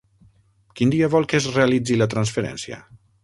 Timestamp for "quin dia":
0.79-1.09